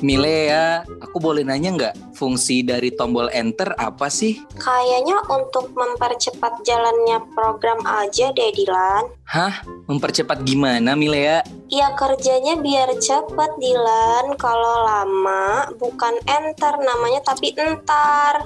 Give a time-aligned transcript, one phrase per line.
[0.00, 4.40] Milea, aku boleh nanya nggak fungsi dari tombol enter apa sih?
[4.56, 9.12] Kayaknya untuk mempercepat jalannya program aja deh Dilan.
[9.28, 9.60] Hah?
[9.86, 11.44] Mempercepat gimana Milea?
[11.68, 14.40] Ya kerjanya biar cepet Dilan.
[14.40, 18.40] Kalau lama bukan enter namanya tapi entar.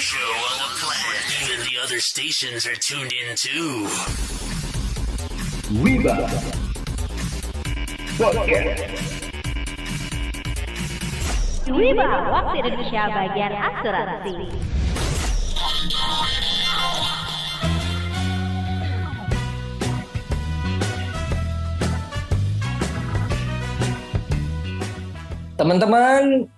[0.00, 1.20] Show on the planet.
[1.44, 3.84] Even the other stations are tuned in too.
[8.16, 8.80] Podcast
[12.32, 14.36] waktu Indonesia bagian asuransi.
[25.60, 26.48] Teman-teman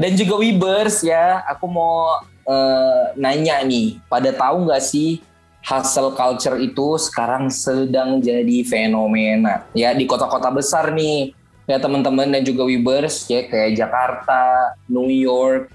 [0.00, 5.22] dan juga Webers ya, aku mau eh, nanya nih, pada tahu nggak sih
[5.60, 11.36] hustle culture itu sekarang sedang jadi fenomena ya di kota-kota besar nih
[11.68, 15.70] ya teman-teman dan juga Webers ya kayak Jakarta, New York,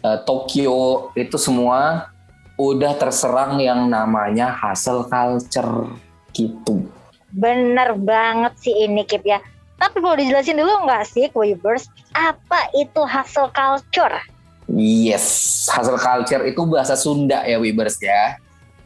[0.00, 2.08] eh, Tokyo itu semua
[2.56, 5.90] udah terserang yang namanya hustle culture
[6.32, 6.86] gitu.
[7.34, 9.42] Bener banget sih ini Kip ya.
[9.78, 14.16] Tapi mau dijelasin dulu nggak sih Weavers, apa itu hustle culture?
[14.70, 15.24] Yes,
[15.68, 18.40] hustle culture itu bahasa Sunda ya Webers ya.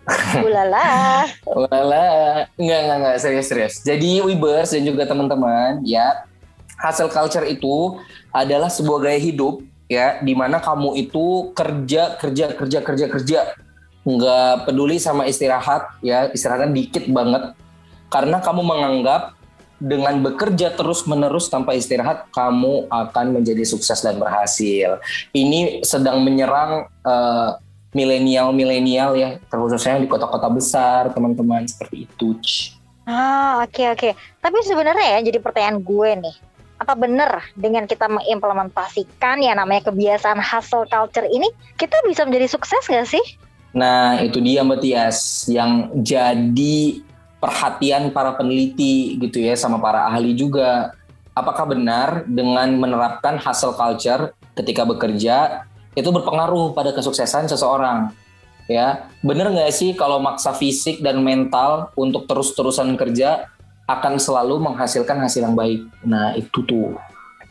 [0.45, 1.29] Ulala.
[1.45, 2.09] Wala,
[2.57, 3.75] enggak enggak enggak serius serius.
[3.85, 6.25] Jadi Webers dan juga teman-teman ya,
[6.81, 8.01] hustle culture itu
[8.35, 13.41] adalah sebuah gaya hidup ya, di mana kamu itu kerja kerja kerja kerja kerja,
[14.03, 17.55] nggak peduli sama istirahat ya, istirahatnya dikit banget,
[18.09, 19.38] karena kamu menganggap
[19.79, 24.99] dengan bekerja terus menerus tanpa istirahat kamu akan menjadi sukses dan berhasil.
[25.31, 27.51] Ini sedang menyerang eh,
[27.97, 32.37] milenial-milenial ya, terkhususnya di kota-kota besar, teman-teman seperti itu.
[33.09, 34.11] Ah oke oke.
[34.15, 36.37] Tapi sebenarnya ya jadi pertanyaan gue nih.
[36.79, 42.85] Apa benar dengan kita mengimplementasikan ya namanya kebiasaan hustle culture ini kita bisa menjadi sukses
[42.87, 43.25] gak sih?
[43.75, 47.03] Nah, itu dia Mbak Tias yang jadi
[47.39, 50.95] perhatian para peneliti gitu ya sama para ahli juga.
[51.35, 55.63] Apakah benar dengan menerapkan hustle culture ketika bekerja
[55.95, 58.11] itu berpengaruh pada kesuksesan seseorang?
[58.69, 63.49] Ya, benar nggak sih kalau maksa fisik dan mental untuk terus-terusan kerja
[63.89, 65.89] akan selalu menghasilkan hasil yang baik?
[66.05, 67.01] Nah, itu tuh.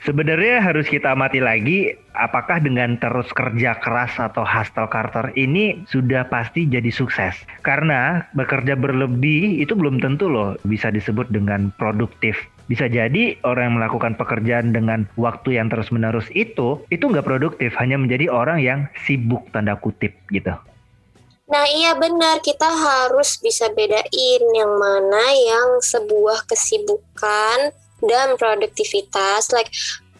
[0.07, 6.23] Sebenarnya harus kita amati lagi apakah dengan terus kerja keras atau hustle culture ini sudah
[6.31, 7.35] pasti jadi sukses.
[7.59, 12.39] Karena bekerja berlebih itu belum tentu loh bisa disebut dengan produktif.
[12.71, 17.75] Bisa jadi orang yang melakukan pekerjaan dengan waktu yang terus menerus itu, itu nggak produktif,
[17.75, 20.55] hanya menjadi orang yang sibuk tanda kutip gitu.
[21.51, 27.75] Nah iya benar kita harus bisa bedain yang mana yang sebuah kesibukan
[28.09, 29.51] dan produktivitas.
[29.53, 29.69] Like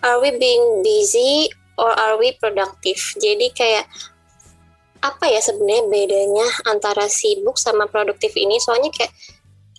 [0.04, 1.50] are we being busy
[1.80, 3.00] or are we productive?
[3.18, 3.88] Jadi kayak
[5.02, 8.58] apa ya sebenarnya bedanya antara sibuk sama produktif ini?
[8.62, 9.14] Soalnya kayak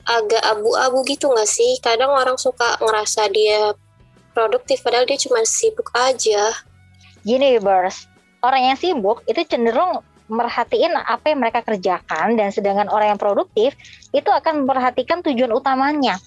[0.09, 1.77] agak abu-abu gitu nggak sih?
[1.85, 3.77] Kadang orang suka ngerasa dia
[4.33, 6.55] produktif padahal dia cuma sibuk aja.
[7.27, 8.07] Gini Bers,
[8.41, 13.73] orang yang sibuk itu cenderung merhatiin apa yang mereka kerjakan dan sedangkan orang yang produktif
[14.13, 16.21] itu akan memperhatikan tujuan utamanya.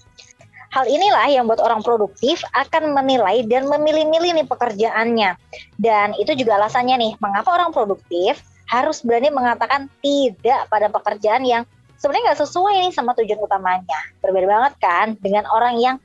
[0.71, 5.35] Hal inilah yang buat orang produktif akan menilai dan memilih-milih nih pekerjaannya.
[5.75, 8.39] Dan itu juga alasannya nih, mengapa orang produktif
[8.71, 11.67] harus berani mengatakan tidak pada pekerjaan yang
[11.99, 13.99] sebenarnya nggak sesuai nih sama tujuan utamanya.
[14.23, 15.95] Berbeda banget kan dengan orang yang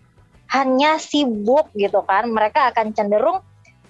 [0.51, 2.27] hanya sibuk gitu kan.
[2.27, 3.47] Mereka akan cenderung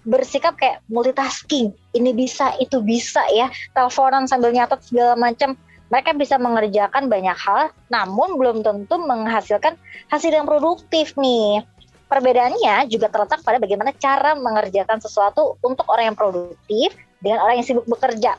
[0.06, 1.72] bersikap kayak multitasking.
[1.96, 3.48] Ini bisa, itu bisa ya.
[3.72, 5.56] Teleponan sambil nyatet segala macam.
[5.86, 9.78] Mereka bisa mengerjakan banyak hal, namun belum tentu menghasilkan
[10.10, 11.62] hasil yang produktif nih.
[12.06, 17.66] Perbedaannya juga terletak pada bagaimana cara mengerjakan sesuatu untuk orang yang produktif dengan orang yang
[17.66, 18.38] sibuk bekerja.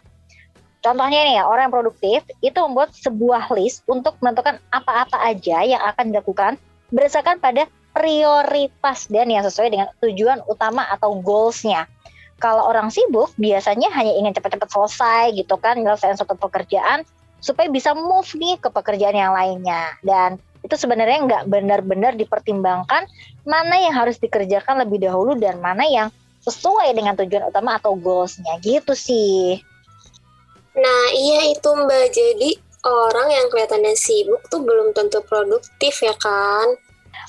[0.79, 6.15] Contohnya nih orang yang produktif itu membuat sebuah list untuk menentukan apa-apa aja yang akan
[6.15, 6.55] dilakukan
[6.95, 11.89] berdasarkan pada prioritas dan yang sesuai dengan tujuan utama atau goalsnya.
[12.37, 17.01] Kalau orang sibuk biasanya hanya ingin cepat-cepat selesai gitu kan menyelesaikan suatu pekerjaan
[17.39, 23.05] supaya bisa move nih ke pekerjaan yang lainnya dan itu sebenarnya nggak benar-benar dipertimbangkan
[23.47, 26.07] mana yang harus dikerjakan lebih dahulu dan mana yang
[26.43, 29.59] sesuai dengan tujuan utama atau goalsnya gitu sih.
[30.77, 32.49] Nah iya itu mbak jadi
[32.87, 36.79] orang yang kelihatannya sibuk tuh belum tentu produktif ya kan?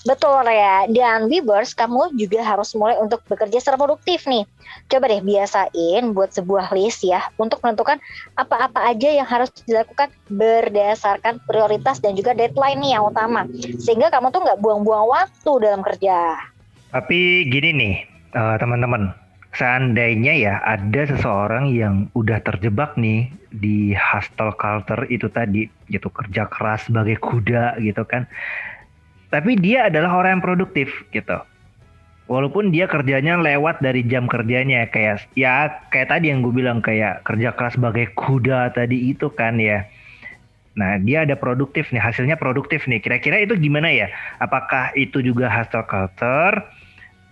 [0.07, 4.47] Betul ya, dan Webers kamu juga harus mulai untuk bekerja secara produktif nih.
[4.87, 7.99] Coba deh biasain buat sebuah list ya untuk menentukan
[8.39, 13.45] apa-apa aja yang harus dilakukan berdasarkan prioritas dan juga deadline nih yang utama.
[13.83, 16.41] Sehingga kamu tuh nggak buang-buang waktu dalam kerja.
[16.95, 17.95] Tapi gini nih,
[18.33, 19.13] uh, teman-teman,
[19.53, 26.47] seandainya ya ada seseorang yang udah terjebak nih di hustle culture itu tadi, gitu kerja
[26.49, 28.25] keras sebagai kuda gitu kan
[29.29, 31.39] tapi dia adalah orang yang produktif gitu.
[32.29, 37.25] Walaupun dia kerjanya lewat dari jam kerjanya kayak ya kayak tadi yang gue bilang kayak
[37.25, 39.89] kerja keras sebagai kuda tadi itu kan ya.
[40.77, 43.01] Nah dia ada produktif nih hasilnya produktif nih.
[43.01, 44.13] Kira-kira itu gimana ya?
[44.45, 46.69] Apakah itu juga hasil culture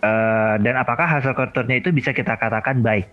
[0.00, 3.04] uh, dan apakah hasil culture-nya itu bisa kita katakan baik?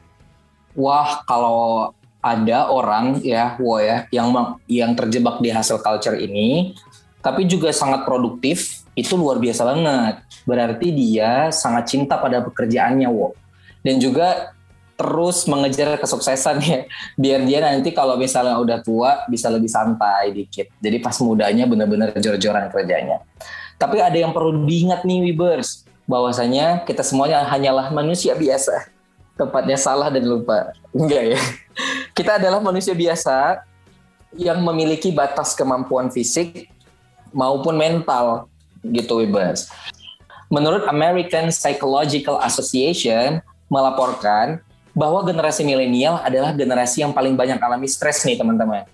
[0.80, 1.92] Wah kalau
[2.24, 4.32] ada orang ya, wah ya, yang
[4.72, 6.72] yang terjebak di hasil culture ini
[7.24, 10.16] tapi juga sangat produktif, itu luar biasa banget.
[10.44, 13.32] Berarti dia sangat cinta pada pekerjaannya, wo.
[13.80, 14.52] Dan juga
[15.00, 16.84] terus mengejar kesuksesan ya.
[17.24, 20.68] Biar dia nanti kalau misalnya udah tua bisa lebih santai dikit.
[20.84, 23.24] Jadi pas mudanya benar-benar jor-joran kerjanya.
[23.80, 28.92] Tapi ada yang perlu diingat nih Wibers, bahwasanya kita semuanya hanyalah manusia biasa.
[29.40, 30.76] Tepatnya salah dan lupa.
[30.94, 31.40] Enggak ya.
[32.18, 33.66] Kita adalah manusia biasa
[34.38, 36.70] yang memiliki batas kemampuan fisik
[37.34, 38.48] maupun mental
[38.86, 39.68] gitu Wibas.
[40.54, 44.62] Menurut American Psychological Association melaporkan
[44.94, 48.86] bahwa generasi milenial adalah generasi yang paling banyak alami stres nih teman-teman.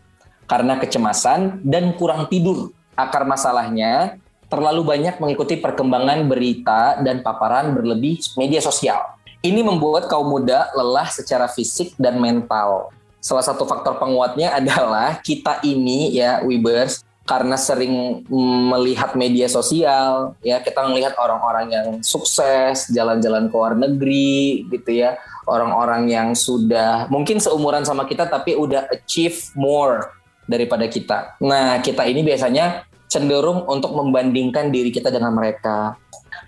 [0.48, 2.72] Karena kecemasan dan kurang tidur.
[2.96, 4.18] Akar masalahnya
[4.50, 9.20] terlalu banyak mengikuti perkembangan berita dan paparan berlebih media sosial.
[9.40, 12.92] Ini membuat kaum muda lelah secara fisik dan mental.
[13.20, 18.26] Salah satu faktor penguatnya adalah kita ini ya Webers karena sering
[18.74, 25.14] melihat media sosial ya kita melihat orang-orang yang sukses jalan-jalan ke luar negeri gitu ya.
[25.46, 30.10] Orang-orang yang sudah mungkin seumuran sama kita tapi udah achieve more
[30.50, 31.38] daripada kita.
[31.38, 36.02] Nah kita ini biasanya cenderung untuk membandingkan diri kita dengan mereka.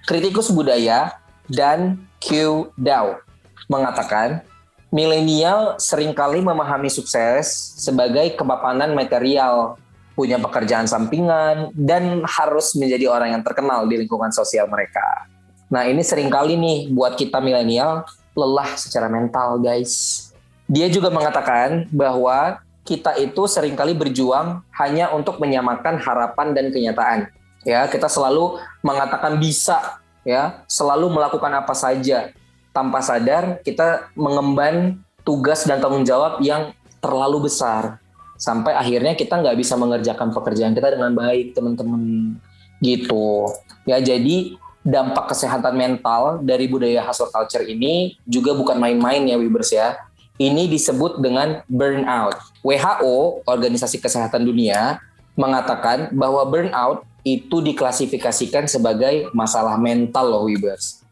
[0.10, 1.14] Kritikus budaya
[1.46, 3.22] dan Q Dow
[3.70, 4.42] mengatakan
[4.90, 9.78] milenial sering kali memahami sukses sebagai kepapanan material
[10.14, 15.28] punya pekerjaan sampingan, dan harus menjadi orang yang terkenal di lingkungan sosial mereka.
[15.72, 18.04] Nah ini sering kali nih buat kita milenial
[18.36, 20.28] lelah secara mental guys.
[20.68, 27.20] Dia juga mengatakan bahwa kita itu sering kali berjuang hanya untuk menyamakan harapan dan kenyataan.
[27.62, 32.34] Ya, kita selalu mengatakan bisa, ya, selalu melakukan apa saja
[32.74, 36.74] tanpa sadar kita mengemban tugas dan tanggung jawab yang
[37.04, 38.01] terlalu besar
[38.42, 42.34] sampai akhirnya kita nggak bisa mengerjakan pekerjaan kita dengan baik teman-teman.
[42.82, 43.46] Gitu.
[43.86, 49.70] Ya jadi dampak kesehatan mental dari budaya hustle culture ini juga bukan main-main ya Wibers
[49.70, 49.94] ya.
[50.42, 52.34] Ini disebut dengan burnout.
[52.66, 54.98] WHO Organisasi Kesehatan Dunia
[55.38, 61.06] mengatakan bahwa burnout itu diklasifikasikan sebagai masalah mental loh Wibers.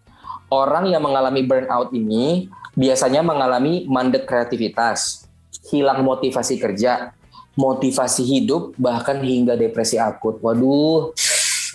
[0.49, 5.29] Orang yang mengalami burnout ini biasanya mengalami mandek kreativitas
[5.69, 7.13] hilang motivasi kerja
[7.59, 10.39] motivasi hidup bahkan hingga depresi akut.
[10.39, 11.11] Waduh,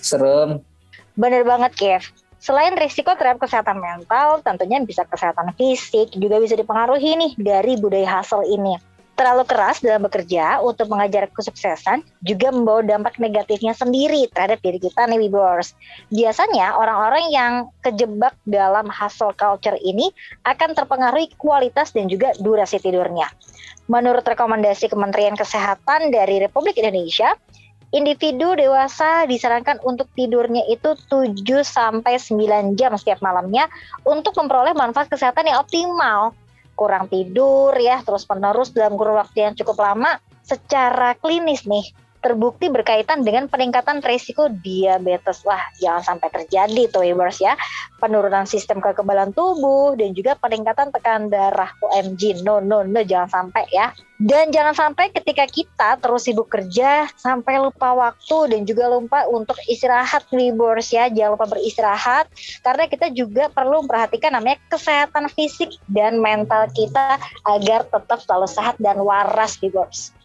[0.00, 0.64] serem.
[1.12, 2.02] Bener banget, Kev.
[2.40, 8.20] Selain risiko terhadap kesehatan mental, tentunya bisa kesehatan fisik juga bisa dipengaruhi nih dari budaya
[8.20, 8.76] hasil ini.
[9.14, 15.06] Terlalu keras dalam bekerja untuk mengajar kesuksesan juga membawa dampak negatifnya sendiri terhadap diri kita
[15.06, 15.78] nih Wibors.
[16.10, 17.52] Biasanya orang-orang yang
[17.86, 20.10] kejebak dalam hustle culture ini
[20.42, 23.30] akan terpengaruhi kualitas dan juga durasi tidurnya.
[23.86, 27.38] Menurut rekomendasi Kementerian Kesehatan dari Republik Indonesia,
[27.94, 33.70] individu dewasa disarankan untuk tidurnya itu 7 sampai 9 jam setiap malamnya
[34.02, 36.34] untuk memperoleh manfaat kesehatan yang optimal.
[36.74, 43.20] Kurang tidur ya terus-menerus dalam kurun waktu yang cukup lama secara klinis nih terbukti berkaitan
[43.20, 45.44] dengan peningkatan risiko diabetes.
[45.44, 47.52] Wah, jangan sampai terjadi tuh Webers ya.
[48.00, 51.68] Penurunan sistem kekebalan tubuh dan juga peningkatan tekanan darah.
[51.84, 53.92] OMG, no no no jangan sampai ya.
[54.16, 59.60] Dan jangan sampai ketika kita terus sibuk kerja sampai lupa waktu dan juga lupa untuk
[59.68, 61.12] istirahat Webers ya.
[61.12, 62.32] Jangan lupa beristirahat
[62.64, 68.80] karena kita juga perlu memperhatikan namanya kesehatan fisik dan mental kita agar tetap selalu sehat
[68.80, 70.23] dan waras Webers.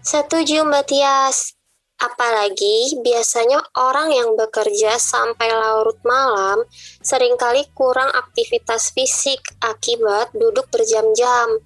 [0.00, 1.52] Setuju Mbak Tias.
[2.00, 6.64] Apalagi biasanya orang yang bekerja sampai larut malam
[7.04, 11.60] sering kali kurang aktivitas fisik akibat duduk berjam-jam.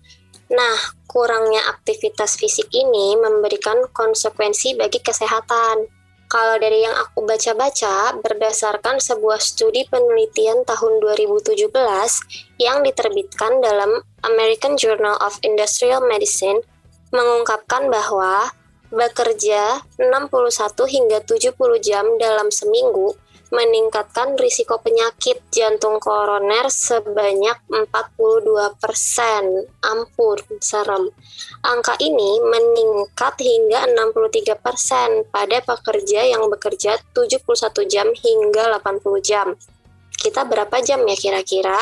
[0.51, 5.87] Nah, kurangnya aktivitas fisik ini memberikan konsekuensi bagi kesehatan.
[6.27, 11.71] Kalau dari yang aku baca-baca, berdasarkan sebuah studi penelitian tahun 2017
[12.59, 16.59] yang diterbitkan dalam American Journal of Industrial Medicine,
[17.15, 18.51] mengungkapkan bahwa
[18.91, 23.15] bekerja 61 hingga 70 jam dalam seminggu
[23.55, 29.71] meningkatkan risiko penyakit jantung koroner sebanyak 42 persen.
[29.79, 31.15] Ampun, serem.
[31.63, 39.55] Angka ini meningkat hingga 63 persen pada pekerja yang bekerja 71 jam hingga 80 jam.
[40.15, 41.79] Kita berapa jam ya kira-kira?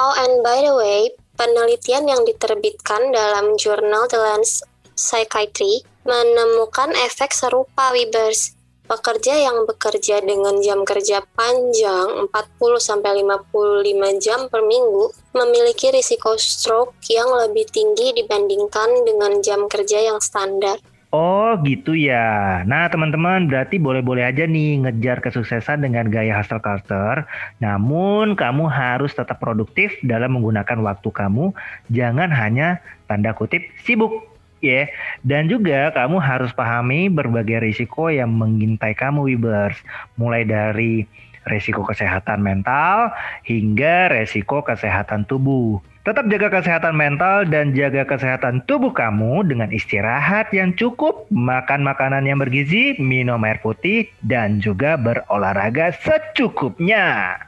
[0.00, 1.00] Oh, and by the way,
[1.34, 10.20] penelitian yang diterbitkan dalam jurnal The Lancet Psychiatry menemukan efek serupa Webers Pekerja yang bekerja
[10.20, 19.08] dengan jam kerja panjang 40-55 jam per minggu memiliki risiko stroke yang lebih tinggi dibandingkan
[19.08, 20.76] dengan jam kerja yang standar.
[21.14, 22.66] Oh gitu ya.
[22.66, 27.22] Nah teman-teman berarti boleh-boleh aja nih ngejar kesuksesan dengan gaya hustle culture.
[27.62, 31.54] Namun kamu harus tetap produktif dalam menggunakan waktu kamu.
[31.94, 34.26] Jangan hanya tanda kutip sibuk
[34.58, 34.90] ya.
[35.22, 39.78] Dan juga kamu harus pahami berbagai risiko yang mengintai kamu Wibers.
[40.18, 41.06] Mulai dari
[41.46, 43.14] resiko kesehatan mental
[43.46, 45.78] hingga resiko kesehatan tubuh.
[46.04, 52.28] Tetap jaga kesehatan mental dan jaga kesehatan tubuh kamu dengan istirahat yang cukup, makan makanan
[52.28, 57.40] yang bergizi, minum air putih, dan juga berolahraga secukupnya.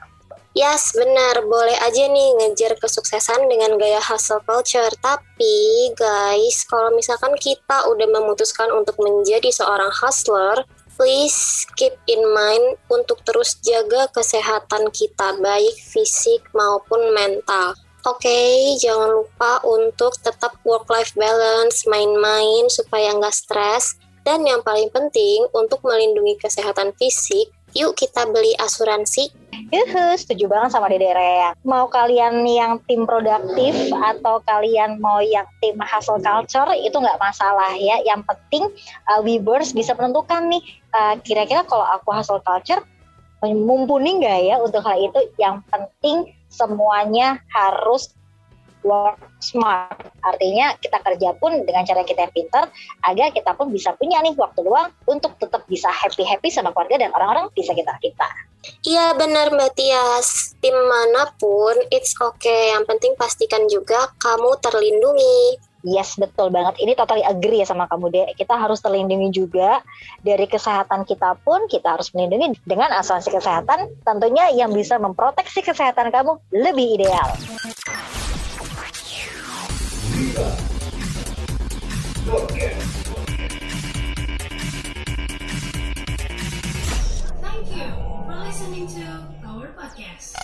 [0.56, 1.44] Yes, benar.
[1.44, 4.88] Boleh aja nih ngejar kesuksesan dengan gaya hustle culture.
[5.04, 10.64] Tapi, guys, kalau misalkan kita udah memutuskan untuk menjadi seorang hustler,
[10.96, 17.76] please keep in mind untuk terus jaga kesehatan kita, baik fisik maupun mental.
[18.06, 23.98] Oke, okay, jangan lupa untuk tetap work-life balance, main-main supaya nggak stres.
[24.22, 29.26] Dan yang paling penting, untuk melindungi kesehatan fisik, yuk kita beli asuransi
[29.66, 31.50] Yuhu, setuju banget sama Dede Rea.
[31.66, 37.74] Mau kalian yang tim produktif atau kalian mau yang tim hustle culture itu nggak masalah
[37.74, 37.98] ya.
[38.06, 38.64] Yang penting
[39.10, 40.62] uh, Weavers bisa menentukan nih
[40.94, 42.78] uh, kira-kira kalau aku hustle culture
[43.42, 45.34] mumpuni nggak ya untuk hal itu.
[45.34, 48.14] Yang penting semuanya harus
[48.86, 49.98] work smart.
[50.22, 52.70] Artinya kita kerja pun dengan cara kita yang pintar
[53.02, 57.10] agar kita pun bisa punya nih waktu luang untuk tetap bisa happy-happy sama keluarga dan
[57.14, 58.28] orang-orang bisa kita kita.
[58.82, 65.58] Iya benar Mbak Tias, tim mana pun it's okay, yang penting pastikan juga kamu terlindungi.
[65.84, 66.80] Yes, betul banget.
[66.80, 68.26] Ini totally agree ya sama kamu deh.
[68.38, 69.84] Kita harus terlindungi juga
[70.24, 76.08] dari kesehatan kita pun kita harus melindungi dengan asuransi kesehatan tentunya yang bisa memproteksi kesehatan
[76.08, 77.28] kamu lebih ideal.
[87.40, 87.88] Thank you
[88.24, 89.04] for listening to
[89.44, 90.35] our podcast.